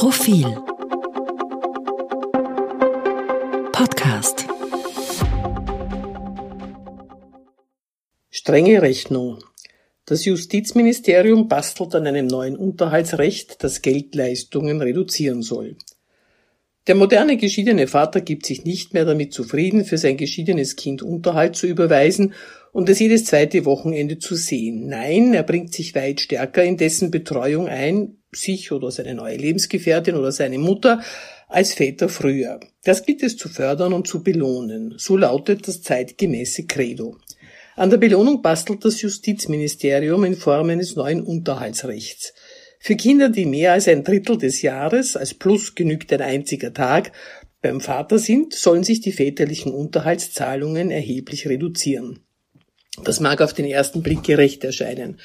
Profil 0.00 0.46
Podcast 3.70 4.46
Strenge 8.30 8.80
Rechnung. 8.80 9.44
Das 10.06 10.24
Justizministerium 10.24 11.48
bastelt 11.48 11.94
an 11.94 12.06
einem 12.06 12.28
neuen 12.28 12.56
Unterhaltsrecht, 12.56 13.62
das 13.62 13.82
Geldleistungen 13.82 14.80
reduzieren 14.80 15.42
soll. 15.42 15.76
Der 16.86 16.94
moderne 16.94 17.36
geschiedene 17.36 17.86
Vater 17.86 18.22
gibt 18.22 18.46
sich 18.46 18.64
nicht 18.64 18.94
mehr 18.94 19.04
damit 19.04 19.34
zufrieden, 19.34 19.84
für 19.84 19.98
sein 19.98 20.16
geschiedenes 20.16 20.76
Kind 20.76 21.02
Unterhalt 21.02 21.56
zu 21.56 21.66
überweisen 21.66 22.32
und 22.72 22.88
es 22.88 23.00
jedes 23.00 23.26
zweite 23.26 23.66
Wochenende 23.66 24.18
zu 24.18 24.34
sehen. 24.34 24.86
Nein, 24.86 25.34
er 25.34 25.42
bringt 25.42 25.74
sich 25.74 25.94
weit 25.94 26.22
stärker 26.22 26.64
in 26.64 26.78
dessen 26.78 27.10
Betreuung 27.10 27.68
ein, 27.68 28.16
sich 28.32 28.72
oder 28.72 28.90
seine 28.90 29.14
neue 29.14 29.36
Lebensgefährtin 29.36 30.16
oder 30.16 30.32
seine 30.32 30.58
Mutter, 30.58 31.02
als 31.48 31.74
Väter 31.74 32.08
früher. 32.08 32.60
Das 32.84 33.04
gilt 33.04 33.22
es 33.22 33.36
zu 33.36 33.48
fördern 33.48 33.92
und 33.92 34.06
zu 34.06 34.22
belohnen. 34.22 34.94
So 34.98 35.16
lautet 35.16 35.66
das 35.66 35.82
zeitgemäße 35.82 36.66
Credo. 36.66 37.16
An 37.76 37.90
der 37.90 37.96
Belohnung 37.96 38.42
bastelt 38.42 38.84
das 38.84 39.00
Justizministerium 39.02 40.24
in 40.24 40.36
Form 40.36 40.70
eines 40.70 40.96
neuen 40.96 41.22
Unterhaltsrechts. 41.22 42.34
Für 42.78 42.96
Kinder, 42.96 43.28
die 43.28 43.46
mehr 43.46 43.72
als 43.72 43.88
ein 43.88 44.04
Drittel 44.04 44.38
des 44.38 44.62
Jahres, 44.62 45.16
als 45.16 45.34
plus 45.34 45.74
genügt 45.74 46.12
ein 46.12 46.22
einziger 46.22 46.72
Tag, 46.72 47.12
beim 47.62 47.80
Vater 47.80 48.18
sind, 48.18 48.54
sollen 48.54 48.84
sich 48.84 49.00
die 49.00 49.12
väterlichen 49.12 49.72
Unterhaltszahlungen 49.72 50.90
erheblich 50.90 51.46
reduzieren. 51.46 52.20
Das 53.04 53.20
mag 53.20 53.42
auf 53.42 53.52
den 53.52 53.66
ersten 53.66 54.02
Blick 54.02 54.22
gerecht 54.22 54.64
erscheinen. 54.64 55.18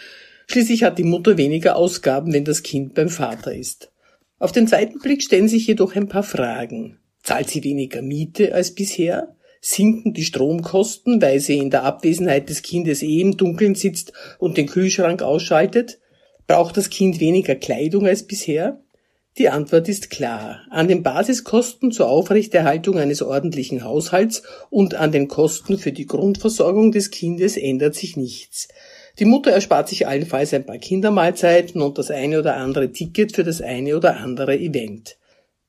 Schließlich 0.47 0.83
hat 0.83 0.97
die 0.97 1.03
Mutter 1.03 1.37
weniger 1.37 1.75
Ausgaben, 1.75 2.33
wenn 2.33 2.45
das 2.45 2.63
Kind 2.63 2.93
beim 2.93 3.09
Vater 3.09 3.53
ist. 3.53 3.91
Auf 4.37 4.51
den 4.51 4.67
zweiten 4.67 4.99
Blick 4.99 5.23
stellen 5.23 5.47
sich 5.47 5.67
jedoch 5.67 5.95
ein 5.95 6.07
paar 6.07 6.23
Fragen. 6.23 6.99
Zahlt 7.23 7.49
sie 7.49 7.63
weniger 7.63 8.01
Miete 8.01 8.53
als 8.53 8.75
bisher? 8.75 9.35
Sinken 9.61 10.13
die 10.13 10.25
Stromkosten, 10.25 11.21
weil 11.21 11.39
sie 11.39 11.57
in 11.57 11.71
der 11.71 11.83
Abwesenheit 11.83 12.49
des 12.49 12.61
Kindes 12.61 13.01
eh 13.01 13.21
im 13.21 13.35
Dunkeln 13.35 13.73
sitzt 13.73 14.13
und 14.37 14.57
den 14.57 14.67
Kühlschrank 14.67 15.23
ausschaltet? 15.23 15.99
Braucht 16.45 16.77
das 16.77 16.91
Kind 16.91 17.19
weniger 17.19 17.55
Kleidung 17.55 18.05
als 18.05 18.23
bisher? 18.23 18.83
Die 19.37 19.49
Antwort 19.49 19.89
ist 19.89 20.11
klar. 20.11 20.61
An 20.69 20.87
den 20.87 21.01
Basiskosten 21.01 21.91
zur 21.91 22.07
Aufrechterhaltung 22.07 22.97
eines 22.97 23.21
ordentlichen 23.21 23.83
Haushalts 23.83 24.43
und 24.69 24.93
an 24.93 25.11
den 25.11 25.27
Kosten 25.27 25.77
für 25.77 25.91
die 25.91 26.05
Grundversorgung 26.05 26.91
des 26.91 27.11
Kindes 27.11 27.57
ändert 27.57 27.95
sich 27.95 28.15
nichts. 28.15 28.69
Die 29.17 29.25
Mutter 29.25 29.51
erspart 29.51 29.87
sich 29.87 30.07
allenfalls 30.07 30.53
ein 30.53 30.65
paar 30.65 30.77
Kindermahlzeiten 30.77 31.81
und 31.81 31.97
das 31.97 32.11
eine 32.11 32.39
oder 32.39 32.57
andere 32.57 32.91
Ticket 32.91 33.33
für 33.33 33.45
das 33.45 33.61
eine 33.61 33.95
oder 33.95 34.17
andere 34.17 34.57
Event. 34.57 35.17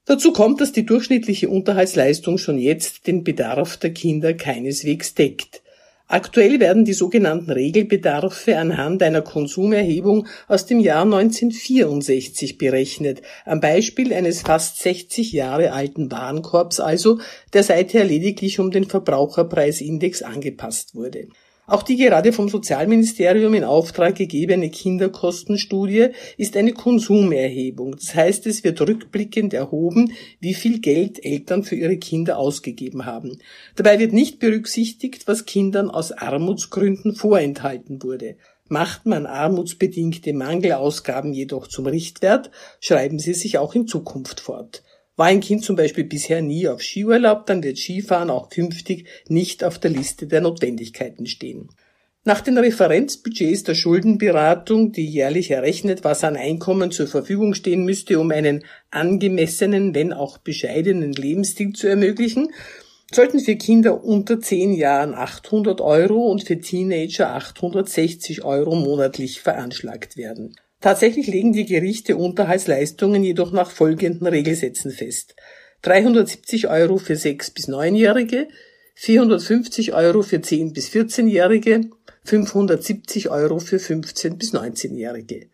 Dazu 0.05 0.33
kommt, 0.33 0.61
dass 0.61 0.73
die 0.73 0.87
durchschnittliche 0.87 1.49
Unterhaltsleistung 1.49 2.39
schon 2.39 2.59
jetzt 2.59 3.07
den 3.07 3.23
Bedarf 3.23 3.77
der 3.77 3.93
Kinder 3.93 4.35
keineswegs 4.35 5.15
deckt. 5.15 5.63
Aktuell 6.09 6.61
werden 6.61 6.85
die 6.85 6.93
sogenannten 6.93 7.51
Regelbedarfe 7.51 8.57
anhand 8.59 9.03
einer 9.03 9.23
Konsumerhebung 9.23 10.29
aus 10.47 10.65
dem 10.67 10.79
Jahr 10.79 11.03
1964 11.03 12.59
berechnet, 12.59 13.23
am 13.45 13.61
Beispiel 13.61 14.13
eines 14.13 14.43
fast 14.43 14.81
60 14.81 15.33
Jahre 15.33 15.73
alten 15.73 16.11
Warenkorbs 16.13 16.79
also, 16.79 17.19
der 17.53 17.65
seither 17.65 18.05
lediglich 18.05 18.61
um 18.61 18.71
den 18.71 18.85
Verbraucherpreisindex 18.85 20.23
angepasst 20.23 20.95
wurde. 20.95 21.27
Auch 21.69 21.83
die 21.83 21.97
gerade 21.97 22.33
vom 22.33 22.49
Sozialministerium 22.49 23.53
in 23.55 23.65
Auftrag 23.65 24.15
gegebene 24.15 24.71
Kinderkostenstudie 24.71 26.11
ist 26.37 26.57
eine 26.57 26.73
Konsumerhebung. 26.73 27.97
Das 27.97 28.15
heißt, 28.15 28.47
es 28.47 28.63
wird 28.63 28.81
rückblickend 28.81 29.53
erhoben, 29.53 30.13
wie 30.39 30.55
viel 30.55 30.79
Geld 30.79 31.25
Eltern 31.25 31.65
für 31.65 31.75
ihre 31.75 31.97
Kinder 31.97 32.39
ausgegeben 32.39 33.05
haben. 33.05 33.39
Dabei 33.75 33.99
wird 33.99 34.13
nicht 34.13 34.39
berücksichtigt, 34.39 35.27
was 35.27 35.45
Kindern 35.45 35.91
aus 35.91 36.13
Armutsgründen 36.13 37.17
vorenthalten 37.17 38.01
wurde. 38.01 38.37
Macht 38.69 39.05
man 39.05 39.27
armutsbedingte 39.27 40.33
Mangelausgaben 40.35 41.33
jedoch 41.33 41.67
zum 41.67 41.87
Richtwert, 41.87 42.53
schreiben 42.81 43.19
sie 43.19 43.35
sich 43.35 43.59
auch 43.59 43.75
in 43.75 43.89
Zukunft 43.89 44.39
fort. 44.39 44.83
War 45.17 45.27
ein 45.27 45.41
Kind 45.41 45.65
zum 45.65 45.77
Beispiel 45.77 46.05
bisher 46.05 46.43
nie 46.43 46.69
auf 46.69 46.83
Skiurlaub, 46.83 47.47
dann 47.47 47.63
wird 47.63 47.79
Skifahren 47.79 48.31
auch 48.31 48.51
künftig 48.51 49.07
nicht 49.29 49.65
auf 49.65 49.79
der 49.79 49.91
Liste 49.91 50.27
der 50.27 50.43
Notwendigkeiten 50.43 51.27
stehen. 51.27 51.71
Nach 52.25 52.41
den 52.41 52.59
Referenzbudgets 52.59 53.63
der 53.63 53.75
Schuldenberatung, 53.75 54.93
die 54.93 55.07
jährlich 55.07 55.53
errechnet, 55.53 56.03
was 56.03 56.25
an 56.25 56.37
Einkommen 56.37 56.91
zur 56.91 57.07
Verfügung 57.07 57.55
stehen 57.55 57.85
müsste, 57.85 58.19
um 58.19 58.31
einen 58.33 58.65
angemessenen, 58.91 59.95
wenn 59.95 60.13
auch 60.13 60.39
bescheidenen 60.39 61.13
Lebensstil 61.13 61.73
zu 61.73 61.87
ermöglichen, 61.87 62.53
sollten 63.13 63.39
für 63.39 63.55
Kinder 63.55 64.05
unter 64.05 64.41
10 64.41 64.75
Jahren 64.75 65.15
800 65.15 65.81
Euro 65.81 66.27
und 66.27 66.43
für 66.43 66.59
Teenager 66.59 67.33
860 67.33 68.45
Euro 68.45 68.75
monatlich 68.75 69.41
veranschlagt 69.41 70.17
werden. 70.17 70.57
Tatsächlich 70.81 71.27
legen 71.27 71.53
die 71.53 71.65
Gerichte 71.65 72.17
Unterhaltsleistungen 72.17 73.25
jedoch 73.25 73.53
nach 73.53 73.71
folgenden 73.71 74.27
Regelsätzen 74.27 74.91
fest. 74.91 75.35
370 75.83 76.69
Euro 76.69 76.99
für 76.99 77.15
6- 77.15 77.55
bis 77.55 77.69
9-Jährige, 77.69 78.49
450 78.95 79.95
Euro 79.95 80.23
für 80.23 80.37
10- 80.37 80.73
bis 80.73 80.89
14-Jährige, 80.89 81.91
570 82.25 83.31
Euro 83.31 83.59
für 83.59 83.77
15- 83.77 84.37
bis 84.37 84.53
19-Jährige. 84.55 85.49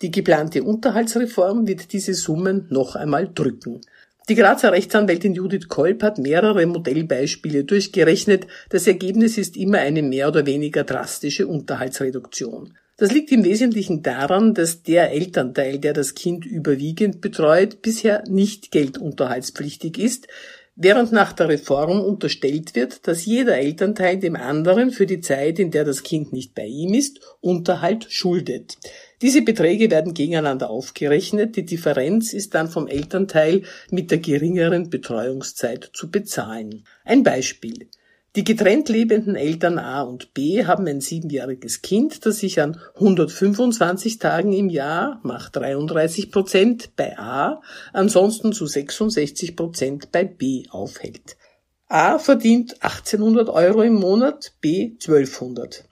Die 0.00 0.10
geplante 0.10 0.62
Unterhaltsreform 0.62 1.66
wird 1.66 1.92
diese 1.92 2.14
Summen 2.14 2.66
noch 2.70 2.94
einmal 2.94 3.28
drücken. 3.32 3.80
Die 4.28 4.34
Grazer 4.34 4.72
Rechtsanwältin 4.72 5.34
Judith 5.34 5.68
Kolb 5.68 6.02
hat 6.02 6.18
mehrere 6.18 6.66
Modellbeispiele 6.66 7.64
durchgerechnet. 7.64 8.46
Das 8.68 8.86
Ergebnis 8.86 9.38
ist 9.38 9.56
immer 9.56 9.78
eine 9.78 10.02
mehr 10.02 10.28
oder 10.28 10.46
weniger 10.46 10.84
drastische 10.84 11.46
Unterhaltsreduktion. 11.46 12.74
Das 12.98 13.12
liegt 13.12 13.30
im 13.30 13.44
Wesentlichen 13.44 14.02
daran, 14.02 14.54
dass 14.54 14.82
der 14.82 15.12
Elternteil, 15.12 15.78
der 15.78 15.92
das 15.92 16.16
Kind 16.16 16.44
überwiegend 16.44 17.20
betreut, 17.20 17.80
bisher 17.80 18.24
nicht 18.28 18.72
geldunterhaltspflichtig 18.72 19.98
ist, 19.98 20.26
während 20.74 21.12
nach 21.12 21.32
der 21.32 21.48
Reform 21.48 22.00
unterstellt 22.00 22.74
wird, 22.74 23.06
dass 23.06 23.24
jeder 23.24 23.56
Elternteil 23.56 24.18
dem 24.18 24.34
anderen 24.34 24.90
für 24.90 25.06
die 25.06 25.20
Zeit, 25.20 25.60
in 25.60 25.70
der 25.70 25.84
das 25.84 26.02
Kind 26.02 26.32
nicht 26.32 26.56
bei 26.56 26.66
ihm 26.66 26.92
ist, 26.92 27.20
Unterhalt 27.40 28.08
schuldet. 28.10 28.78
Diese 29.22 29.42
Beträge 29.42 29.92
werden 29.92 30.12
gegeneinander 30.12 30.68
aufgerechnet, 30.68 31.54
die 31.54 31.64
Differenz 31.64 32.32
ist 32.32 32.54
dann 32.54 32.68
vom 32.68 32.88
Elternteil 32.88 33.62
mit 33.92 34.10
der 34.10 34.18
geringeren 34.18 34.90
Betreuungszeit 34.90 35.88
zu 35.92 36.10
bezahlen. 36.10 36.82
Ein 37.04 37.22
Beispiel. 37.22 37.88
Die 38.38 38.44
getrennt 38.44 38.88
lebenden 38.88 39.34
Eltern 39.34 39.80
A 39.80 40.02
und 40.02 40.32
B 40.32 40.64
haben 40.64 40.86
ein 40.86 41.00
siebenjähriges 41.00 41.82
Kind, 41.82 42.24
das 42.24 42.38
sich 42.38 42.60
an 42.60 42.78
125 42.94 44.20
Tagen 44.20 44.52
im 44.52 44.68
Jahr, 44.68 45.18
macht 45.24 45.56
33 45.56 46.30
Prozent, 46.30 46.90
bei 46.94 47.18
A, 47.18 47.60
ansonsten 47.92 48.52
zu 48.52 48.66
66 48.66 49.56
Prozent 49.56 50.12
bei 50.12 50.22
B 50.22 50.66
aufhält. 50.70 51.36
A 51.88 52.20
verdient 52.20 52.80
1800 52.80 53.48
Euro 53.48 53.82
im 53.82 53.94
Monat, 53.94 54.52
B 54.60 54.92
1200. 54.92 55.87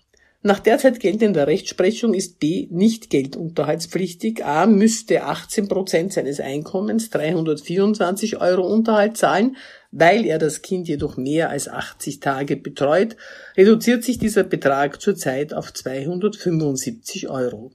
Nach 0.46 0.60
derzeit 0.60 1.00
geltender 1.00 1.48
Rechtsprechung 1.48 2.14
ist 2.14 2.38
B 2.38 2.68
nicht 2.70 3.10
geldunterhaltspflichtig. 3.10 4.44
A 4.44 4.66
müsste 4.66 5.24
18 5.24 5.66
Prozent 5.66 6.12
seines 6.12 6.38
Einkommens 6.38 7.10
324 7.10 8.40
Euro 8.40 8.64
Unterhalt 8.64 9.16
zahlen. 9.16 9.56
Weil 9.90 10.24
er 10.24 10.38
das 10.38 10.62
Kind 10.62 10.86
jedoch 10.86 11.16
mehr 11.16 11.50
als 11.50 11.66
80 11.66 12.20
Tage 12.20 12.56
betreut, 12.56 13.16
reduziert 13.56 14.04
sich 14.04 14.18
dieser 14.18 14.44
Betrag 14.44 15.02
zurzeit 15.02 15.52
auf 15.52 15.72
275 15.72 17.28
Euro. 17.28 17.72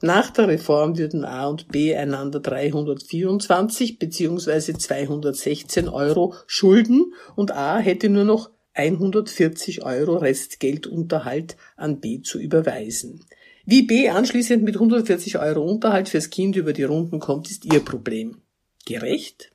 Nach 0.00 0.30
der 0.30 0.48
Reform 0.48 0.96
würden 0.96 1.26
A 1.26 1.48
und 1.48 1.68
B 1.68 1.94
einander 1.94 2.40
324 2.40 3.98
bzw. 3.98 4.72
216 4.72 5.90
Euro 5.90 6.32
schulden 6.46 7.12
und 7.34 7.52
A 7.52 7.76
hätte 7.76 8.08
nur 8.08 8.24
noch 8.24 8.55
140 8.76 9.84
Euro 9.84 10.16
Restgeldunterhalt 10.16 11.56
an 11.76 12.00
B 12.00 12.20
zu 12.22 12.38
überweisen. 12.38 13.24
Wie 13.64 13.82
B 13.82 14.08
anschließend 14.08 14.62
mit 14.62 14.76
140 14.76 15.38
Euro 15.38 15.62
Unterhalt 15.62 16.08
fürs 16.08 16.30
Kind 16.30 16.56
über 16.56 16.72
die 16.72 16.84
Runden 16.84 17.18
kommt, 17.18 17.50
ist 17.50 17.64
ihr 17.64 17.80
Problem. 17.80 18.42
Gerecht? 18.84 19.50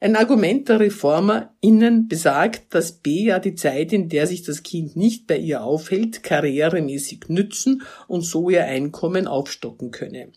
Ein 0.00 0.16
Argument 0.16 0.68
der 0.68 0.80
ReformerInnen 0.80 2.08
besagt, 2.08 2.74
dass 2.74 2.90
B 2.90 3.26
ja 3.26 3.38
die 3.38 3.54
Zeit, 3.54 3.92
in 3.92 4.08
der 4.08 4.26
sich 4.26 4.42
das 4.42 4.64
Kind 4.64 4.96
nicht 4.96 5.28
bei 5.28 5.38
ihr 5.38 5.62
aufhält, 5.62 6.24
karrieremäßig 6.24 7.28
nützen 7.28 7.82
und 8.08 8.22
so 8.22 8.50
ihr 8.50 8.64
Einkommen 8.64 9.28
aufstocken 9.28 9.92
könne. 9.92 10.32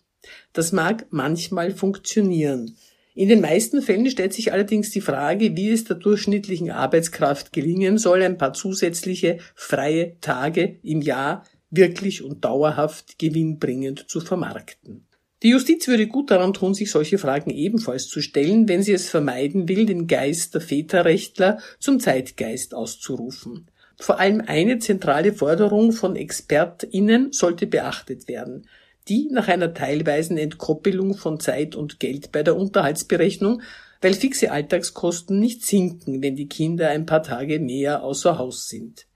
Das 0.54 0.72
mag 0.72 1.08
manchmal 1.10 1.72
funktionieren. 1.72 2.78
In 3.18 3.30
den 3.30 3.40
meisten 3.40 3.82
Fällen 3.82 4.10
stellt 4.10 4.34
sich 4.34 4.52
allerdings 4.52 4.92
die 4.92 5.00
Frage, 5.00 5.56
wie 5.56 5.72
es 5.72 5.86
der 5.86 5.96
durchschnittlichen 5.96 6.70
Arbeitskraft 6.70 7.54
gelingen 7.54 7.98
soll, 7.98 8.22
ein 8.22 8.38
paar 8.38 8.52
zusätzliche 8.52 9.38
freie 9.56 10.20
Tage 10.20 10.80
im 10.84 11.02
Jahr 11.02 11.46
wirklich 11.70 12.24
und 12.24 12.44
dauerhaft 12.44 13.18
gewinnbringend 13.18 14.06
zu 14.10 14.20
vermarkten. 14.20 15.08
Die 15.44 15.50
Justiz 15.50 15.88
würde 15.88 16.08
gut 16.08 16.30
daran 16.30 16.54
tun, 16.54 16.74
sich 16.74 16.92
solche 16.92 17.18
Fragen 17.18 17.52
ebenfalls 17.52 18.10
zu 18.10 18.22
stellen, 18.22 18.68
wenn 18.68 18.84
sie 18.84 18.94
es 18.94 19.10
vermeiden 19.10 19.70
will, 19.70 19.86
den 19.86 20.08
Geist 20.08 20.54
der 20.54 20.62
Väterrechtler 20.62 21.60
zum 21.80 22.02
Zeitgeist 22.02 22.74
auszurufen. 22.74 23.72
Vor 23.98 24.20
allem 24.20 24.42
eine 24.46 24.80
zentrale 24.80 25.32
Forderung 25.32 25.94
von 25.94 26.18
ExpertInnen 26.18 27.32
sollte 27.32 27.66
beachtet 27.66 28.28
werden. 28.28 28.68
Die 29.07 29.30
nach 29.31 29.48
einer 29.48 29.74
teilweisen 29.74 30.38
Entkoppelung 30.38 31.16
von 31.16 31.40
Zeit 31.40 31.75
und 31.75 32.00
Geld 32.00 32.31
bei 32.31 32.42
der 32.44 32.56
Unterhaltsberechnung, 32.56 33.62
weil 34.02 34.13
fixe 34.13 34.52
Alltagskosten 34.52 35.40
nicht 35.40 35.66
sinken, 35.66 36.22
wenn 36.22 36.36
die 36.36 36.48
Kinder 36.48 36.90
ein 36.90 37.06
paar 37.06 37.24
Tage 37.24 37.60
mehr 37.60 38.04
außer 38.04 38.38
Haus 38.38 38.68
sind. 38.68 39.07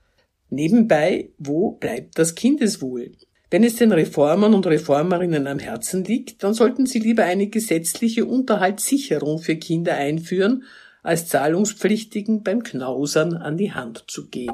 Nebenbei, 0.49 1.29
wo 1.37 1.71
bleibt 1.71 2.17
das 2.17 2.35
Kindeswohl? 2.35 3.11
Wenn 3.51 3.63
es 3.63 3.77
den 3.77 3.91
Reformern 3.91 4.53
und 4.53 4.67
Reformerinnen 4.67 5.47
am 5.47 5.57
Herzen 5.57 6.03
liegt, 6.03 6.43
dann 6.43 6.53
sollten 6.53 6.85
sie 6.85 6.99
lieber 6.99 7.23
eine 7.23 7.47
gesetzliche 7.47 8.25
Unterhaltssicherung 8.25 9.39
für 9.39 9.55
Kinder 9.55 9.95
einführen, 9.95 10.63
als 11.01 11.27
Zahlungspflichtigen 11.27 12.43
beim 12.43 12.61
Knausern 12.61 13.33
an 13.33 13.57
die 13.57 13.71
Hand 13.71 14.03
zu 14.07 14.27
gehen. 14.27 14.53